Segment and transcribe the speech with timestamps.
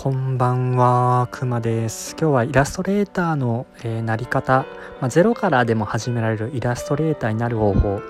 [0.00, 2.12] こんばんは、くまです。
[2.12, 4.64] 今日はイラストレーターの、えー、なり方、
[5.00, 8.00] まあ、ゼロからでも始められるイラストレーターになる方法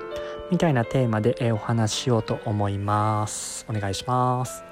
[0.50, 3.64] みたいなテーマで、えー、お話ししようと思います。
[3.70, 4.64] お願いします。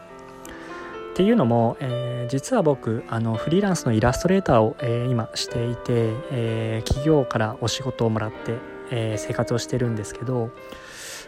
[1.13, 8.59] っていうのも、えー、実は僕あのフリーランスのイラストレーターを、え今していて、え企業からお仕事をもらって、
[8.91, 10.51] え生活をしてるんですけど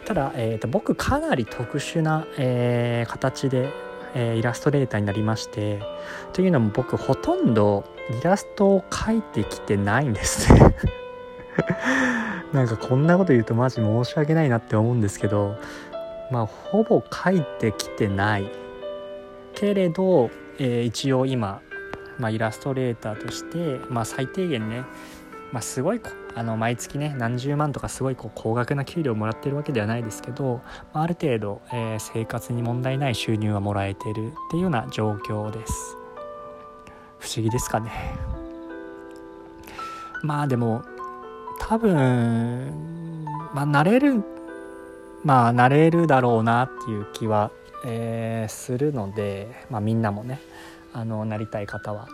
[0.05, 5.81] ただ、えーと僕かなり特殊な、え形でえー、イラストレーターになりまして
[6.33, 7.83] というのも僕ほとんど
[8.19, 10.75] イラストを描いてきてないんですね。
[12.53, 15.55] なんかこんなこと言うとマジ申し訳ないなって思うんですけど
[16.31, 18.49] まあほぼ描いてきてない。
[19.53, 21.61] けれど、えー、一応今、
[22.17, 24.83] まあ、イラストレーターとして、まあ、最低限ね
[25.51, 26.01] まあ、すごい
[26.35, 30.61] あの毎月ね何十万とかすごいこう高額な給料をもらってるわけではないですけど、
[30.93, 35.97] まあ、ある程度、えー、生活に問題ない収入がもらえてるっていうような状況です。
[37.19, 37.91] 不思議ですかね。
[40.21, 40.83] まあでも
[41.59, 44.23] 多分まあ慣れる
[45.23, 47.51] まあ慣れるだろうなっていう気は、
[47.85, 50.39] えー、するので、まあ、みんなもね
[50.93, 52.07] あのなりたい方は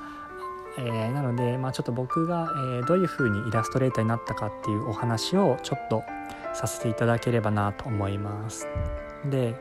[0.77, 6.03] えー、なので、まあ、ちょっと僕が、えー、どういう風にイラストレーターになったかっていうお話をちょっと
[6.53, 8.67] させていただければなと思います。
[9.29, 9.55] で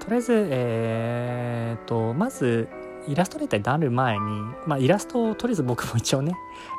[0.00, 2.68] とりあえず、えーと、まず
[3.06, 6.34] イラストレーターになる前に、まあ、イラストをとりあえず僕も一応ね、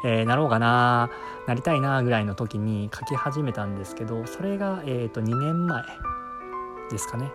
[0.06, 1.10] えー、なろうかな
[1.48, 5.84] なりたいなぐらいの時に描き始めたんですけどそれが、えーと、2年前
[6.90, 7.32] ですかね。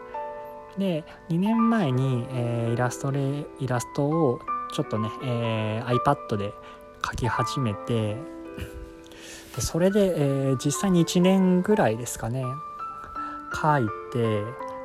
[0.77, 4.41] で2年前に、えー、イラストレイラストを
[4.73, 6.53] ちょっとね、えー、iPad で
[7.05, 8.17] 書き始めて
[9.55, 12.45] でそれで、えー、実際に1年ぐらいですかね
[13.53, 14.43] 書いて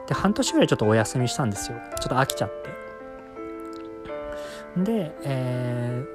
[0.07, 1.77] で半年ぐらいちょっとお休みしたんですよ。
[1.99, 2.69] ちょっと飽きちゃって。
[4.81, 6.05] で,、え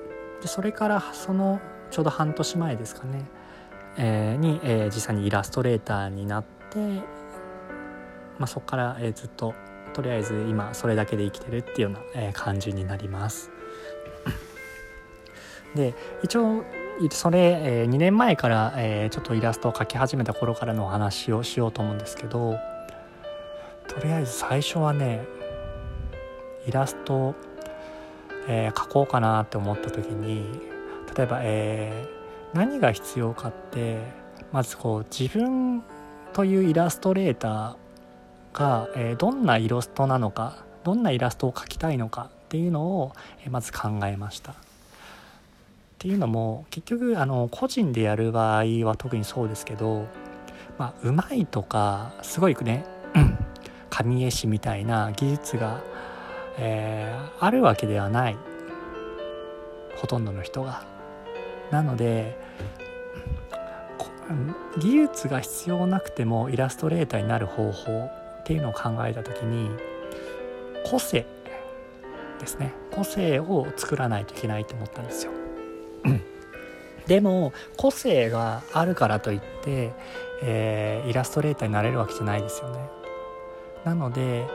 [0.41, 3.24] ー、でそれからそのちょうど半年前ですかね、
[3.96, 6.78] えー、に、えー、実際にイラストレーターになって、
[8.39, 9.55] まあ、そこから、えー、ずっと
[9.95, 13.51] とりあえず今それだけで生きてるっていうような、え感じになります。
[15.74, 16.64] で一応
[17.11, 22.58] それ、え、2年前から、え、ちょっとイラストを描き始めた頃からのお話をしようと思うんですけど
[23.86, 25.24] とりあえず最初はね
[26.67, 27.34] イラスト、
[28.48, 30.45] えー、描こうかなって思った時に
[31.17, 33.98] 例えば、えー、何が必要かって
[34.52, 35.83] まずこう自分
[36.33, 43.12] というイラストレーターが、えー、どんなイラストなのかどんなイラストを描きたいのかっていうのを、
[43.45, 44.55] え、まず考えました。
[45.98, 50.07] っていうのも結局あの個人でやる場合は特にそうですけど
[50.79, 52.85] まあうまいとかすごいね
[53.91, 55.83] 神絵師みたいな技術が、
[56.57, 58.37] えー、あるわけではない
[59.97, 60.85] ほとんどの人が。
[61.73, 62.39] なので
[64.79, 68.11] 技術が必要なくてもイラストレーターになる方法
[68.41, 69.69] っていうのを考えた時に
[70.87, 71.27] 個性
[72.39, 75.38] ですね個性を作らないといけないと思ったんですよ。
[77.07, 79.92] でも個性があるからといって、
[80.42, 82.79] えー、イラストレーターになれるわけじゃないですよね。
[83.85, 84.47] なので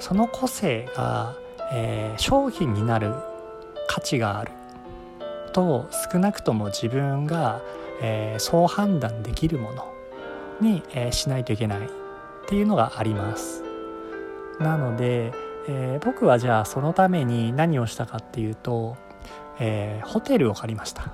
[0.00, 1.36] その個性が、
[1.72, 3.14] えー、商品になる
[3.86, 4.50] 価値がある
[5.52, 7.62] と少なくとも自分が、
[8.00, 9.92] えー、そう判断できるもの
[10.60, 11.88] に、えー、しないといけないっ
[12.48, 13.62] ていうのがあります。
[14.58, 15.32] なので、
[15.68, 18.96] えー、僕はじゃあそのために何をしたかっていうと
[19.58, 21.12] えー、ホテルを借りました。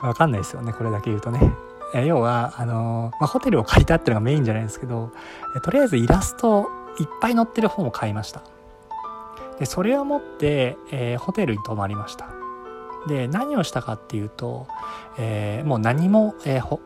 [0.00, 1.52] わかんないですよねこれだけ言うとね、
[1.94, 5.12] えー、要はあのー、まあ、ホテルを借りたっていうのがメインじゃないんですけど、
[5.56, 6.68] えとりあえずイラスト
[6.98, 8.42] いっぱい載ってる本を買いました。
[9.58, 12.28] でそれを持って、えホテルに泊まりました。
[13.06, 14.66] で何をしたかっていうと、
[15.16, 16.80] えもう何も、えほ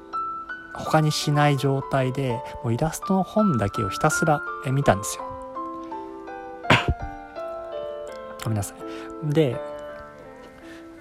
[0.75, 5.30] 他にしない状態でもうイラストの本だけをひたすら見たんですよ。
[8.45, 9.33] ごめんなさい。
[9.33, 9.57] で、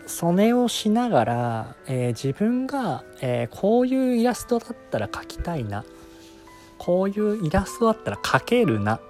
[0.05, 5.85] それをしながら、えー、自分が、えー、こういうイラストだったら描きたいな。
[6.77, 8.95] こういうイラストだったら描けるな。
[8.95, 9.01] っ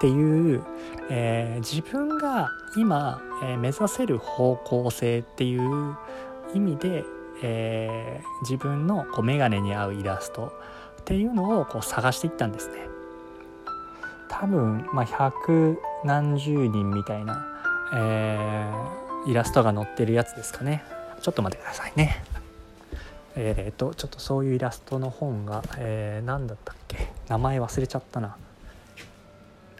[0.00, 0.62] ていう、
[1.10, 5.96] えー、自分が今、え目指せる方向性っていう
[6.54, 7.04] 意味で、
[7.42, 10.52] え自分のこう眼鏡に合うイラスト
[11.00, 12.93] っていうのをこう探していったんですね。
[14.40, 17.46] 多分、まあ、百何十人みたいな、
[17.94, 20.82] えー、イラストが載ってるやつですかね。
[21.22, 22.22] ちょっと待ってくださいね。
[23.36, 27.12] えっ、とちょっとそういうイラストの本が、えー、何だったっけ？
[27.28, 28.36] 名前忘れちゃったな。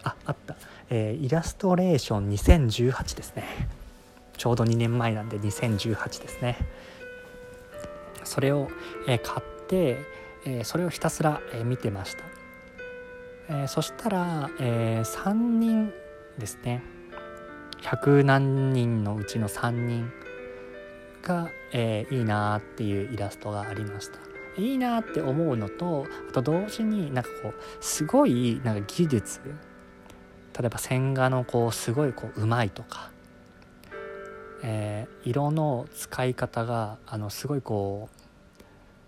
[0.04, 0.56] ああった。
[0.88, 3.44] えー、イラストレーション2018ですね。
[4.36, 6.56] ちょうど2年前なんで2018ですね。
[8.22, 8.68] それを、
[9.08, 9.98] えー、買って、
[10.46, 12.22] えー、それをひたすら、えー、見てました、
[13.48, 15.92] えー、そしたら、えー、3人
[16.38, 16.82] ですね。
[17.82, 20.10] 100何人のうちの3人
[21.22, 24.18] が、えー、いいなっていうイラストがありました。
[24.56, 33.10] いいなって思うのとあと同時になんかこうすごいなんか技術例えば線画のこうすごいこううまいとか、
[34.62, 38.24] えー、色の使い方があのすごいこう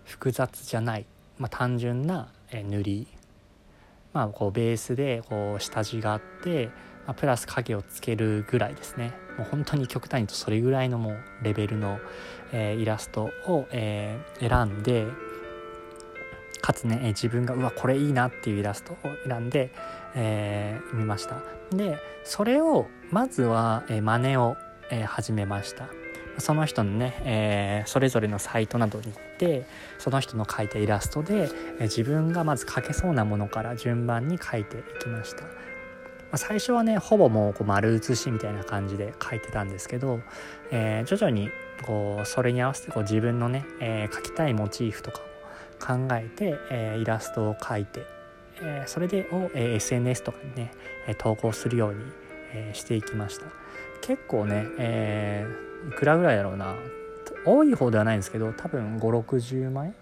[0.05, 1.07] 複雑じゃない、
[1.39, 3.09] まあ、単純な、え塗り、
[4.17, 6.71] まあ、こうベースでこう下地があって、
[7.07, 9.13] まあ、プラス影をつけるぐらいですね。
[9.37, 11.99] もう本当に極端に言うとそれぐらいのもうレベルの、
[12.51, 15.07] えー、イラストを、えー、選んで
[16.63, 18.97] かつね、え自分がうわこれいいなっていうイラストを
[19.29, 19.71] 選んで、
[20.15, 21.37] えー、見ました。
[21.71, 24.57] でそれをまずは、え真似を、
[24.91, 25.89] え始めました。
[26.39, 29.67] その人のね、えー、それぞれのサイトなどに行って
[29.99, 31.49] その人の描いたイラストで、
[31.81, 35.45] え、自分がまず描けそうなものから順番に描いていきました、
[36.31, 40.21] ま、最初はねほぼもうこう丸写しみたいな感じで描いてたんですけど、
[40.71, 41.51] えー、徐々に
[41.85, 45.27] こうそれに合わせてこう自分のね、え描きたいモチーフとかを
[45.79, 48.07] 考えて、えイラストを描いて、
[48.63, 50.73] えそれでを、え SNS とかにね
[51.19, 52.01] 投稿するように、
[52.55, 53.45] えしていきました。
[54.01, 55.47] 結構ね、え
[55.89, 56.75] いくらぐらいだろうな。
[57.45, 59.93] 多い方ではないんですけど多分560枚。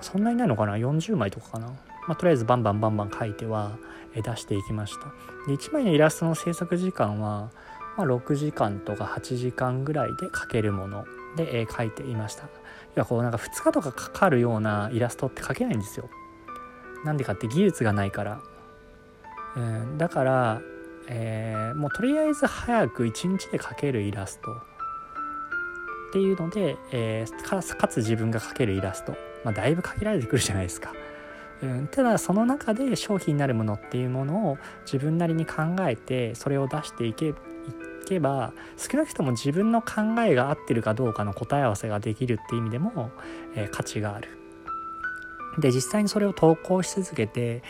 [0.00, 1.74] そんなにないのかな？40枚とかかな、ま
[2.14, 3.78] あ、とりあえずバンバンバンバン書いては
[4.14, 5.06] 出していきました。
[5.46, 7.50] で1枚のイラストの制作時間は、
[7.96, 11.04] まあ、6時間とか8時間ぐらいで描けるもの。
[11.36, 12.44] で、えー、描いていました。
[12.44, 12.46] い
[12.96, 16.08] やこうなんか2日とかかかるようなイラストって描けないんですよ。
[17.04, 18.40] なんでかって技術がないから、
[19.56, 20.62] うん、だから、
[21.08, 30.92] えー、もうとりあえず早く1日で描けるイラストっていうので、えー、かつ自分が描けるイラスト、まあ、だいぶ限られてくるじゃないですか。
[31.62, 37.32] うん、ただその中で商品になるものっていうものを自分なりに考えてそれを出していけ
[38.04, 43.10] けば少なくとも自分の考えが合ってるかどうかの答え合わせができるっていう意味でも、
[43.54, 44.28] えー、価値がある。
[45.58, 47.62] で実際にそれを投稿し続けて、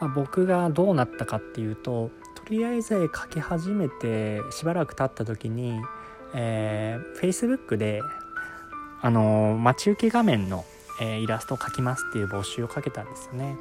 [0.00, 2.10] まあ、僕がどうなったかっていうと
[2.50, 5.80] りあえず書き始めてしばらく経った時に、
[6.34, 8.02] えー、Facebook で
[9.02, 10.64] あのー、待ち受け画面の、
[11.00, 13.56] えー、イラストを描きますっていう募集をかけたんですよね。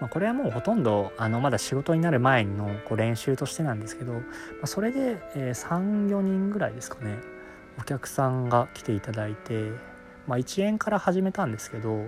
[0.00, 4.20] まあ、これはもうほとんどあのまだ仕事になる前のこう練習としてなんですけど、ま
[4.64, 7.18] あ、それで、え34人ぐらいですかね
[7.80, 9.72] お客さんが来ていただいて、
[10.26, 12.04] まあ、1円から始めたんですけど、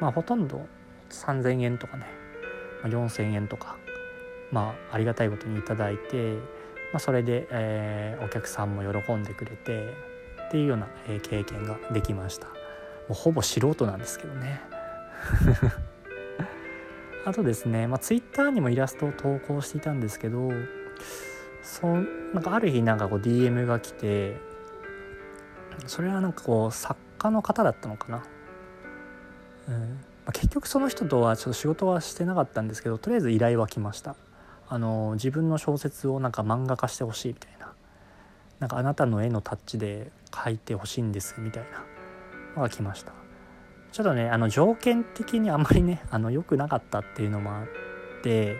[0.00, 0.66] まあ、ほとんど
[1.10, 2.06] 3,000円とかね、
[2.82, 3.76] まあ、4,000円とか、
[4.54, 6.34] まあ、ありがたいことに頂いて、
[6.92, 9.92] まあ、それで、えー、お客さんも喜んでくれて
[10.46, 12.46] っていうような、えー、経験ができました。
[12.46, 12.52] も
[13.10, 14.60] うほぼ素人なんですけどね。
[17.26, 20.52] あとですね、まあ、Twitter にもイラストを投稿していたんですけど
[21.62, 24.36] そなんかある日なんかこう DM が来て
[25.86, 28.22] それはなんかこう作家の方だったのかな、
[29.68, 29.74] うん。
[29.74, 29.80] ま
[30.26, 34.16] あ、結局その人とはちょっと仕事はしてなかったんですけどとりあえず依頼は来ました。
[34.68, 37.64] あの自分の小説をなんか漫画化してほしいみたいな。
[38.60, 41.84] なんかあなたの絵のタッチで描いてほしいんですみたいな
[42.56, 43.12] のが来ました。
[43.92, 47.66] ちょっとねあの条件的にあんまりねあの良くなかったっていうのもあっ
[48.22, 48.56] て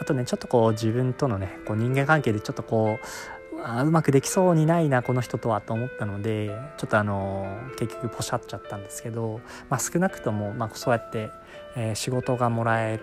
[0.00, 7.46] あとねちょっとこう自分とのねこう人間関係でちょっとこうあうまくできそうにないなこの人とはと思ったのでちょっとあの
[7.78, 11.30] 結局ポシャっちゃったんですけど、まあ、少なくとも、まあ、そうやって、
[11.76, 13.00] えー、仕事がもらえ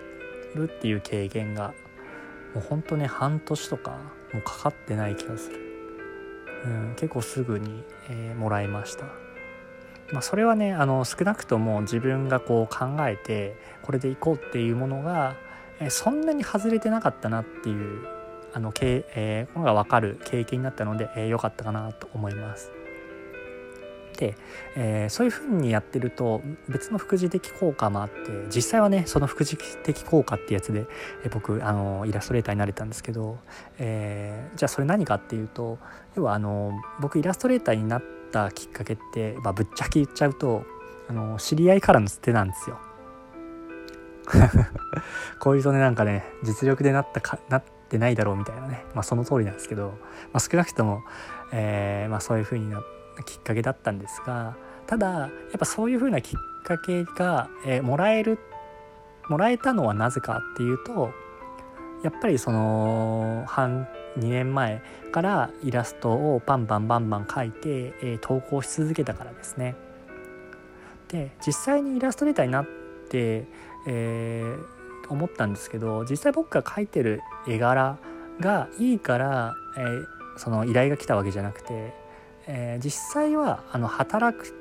[0.54, 1.72] るっていう経験が
[2.54, 3.90] もうほんとね半年とか
[4.32, 5.58] もうかかってない気がする、
[6.64, 9.04] うん、結構すぐに、えー、もらいました。
[10.12, 15.36] まあ、それはねあの少なくとも自分がこう考えてこれでいこうっていうものが、
[15.80, 18.06] えそんなに外れてなかったなっていう
[18.52, 22.72] あの、えー、のが分かる経験になったので良、えー、かったかなと思います。
[24.20, 24.36] で、
[24.76, 28.14] えー、そういうふうにやってると別の副次的効果もあって
[28.54, 30.86] 実際はねその副次的効果ってやつで、
[31.24, 33.38] えー、僕あのイラストレーターになれたんですけど、
[33.78, 35.78] えー、じゃあそれ何かっていうと
[36.14, 40.64] 要はあの僕イラストレーターになったきっかけって、まあ、ぶっちゃけ言っちゃうと
[41.08, 42.78] あの知り合いからの捨てなんですよ。
[45.40, 49.98] こういうとねなんかね実力でなったかなってないだろうみたいなね、まあ、その通りなんですけど、
[50.32, 51.02] まあ、少なくとも、
[51.52, 58.38] えーまあ、そういう風になったきっかけだったんですがただやっぱそういう風なきっかけが、えー、もらえる
[59.28, 61.12] もらえたのはなぜかっていうと
[62.02, 63.86] やっぱりその半
[64.18, 69.76] 2年前からイラストをバンバンバンバン描いて、えー、投稿し続けたからですね。
[71.08, 72.66] で実際にイラストレーターになっ
[73.08, 73.46] て、
[73.86, 77.98] えー、思ったんですけど実際僕が描いてる絵柄
[78.38, 81.94] がいいから、えー、その依頼が来たわけじゃなくて、
[82.52, 84.52] えー、実際はあの働く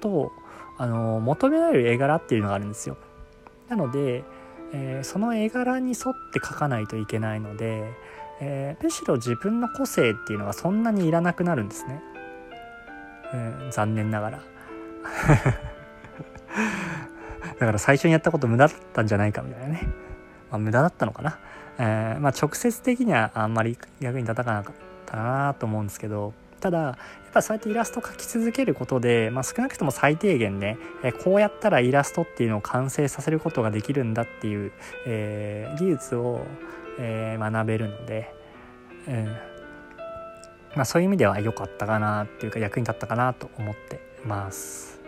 [0.00, 0.32] と
[0.78, 2.96] あの求められる絵柄っていうのがあるんですよ。
[3.68, 4.24] なので、
[4.72, 7.84] えー、その絵柄に沿って描かないといけないので、
[8.40, 12.02] えー、むしろ自分の個性っていうのがそんなにいらなくなるんですね。
[13.32, 13.36] う
[13.68, 14.40] ん、残念ながら。
[17.58, 19.88] だから最初にやったこと無駄だったんじゃないかみたいなね。
[20.50, 21.38] まあ、無駄だったのかな。
[21.78, 24.74] えー、まあ、直接的にはあんまり役に立たなかっ
[25.06, 26.96] たなと思うんですけど、ただやっ
[27.32, 34.72] ぱそうやってイラスト描き続けることで、まあ、少なくとも最低限ね、えこうやったらイラストっていうのを完成させることができるんだっていう、
[35.06, 36.46] えー、技術を、
[36.98, 38.34] えー、学べるので、
[39.08, 39.24] うん
[40.76, 45.00] まあ、そういう意味では良かったかなっていうか役に立ったかなと思ってます。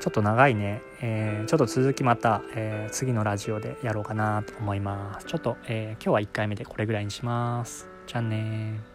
[0.00, 5.26] ちょっと長いね、えー、ちょっと続きまた、えー、次のラジオでやろうかなと思います。
[5.26, 7.88] ちょっと、え、今日は1回目でこれぐらいにします。
[8.08, 8.91] じゃあね